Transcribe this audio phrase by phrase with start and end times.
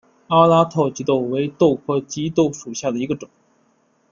[0.29, 3.29] 阿拉套棘豆为豆科棘豆属下的一个种。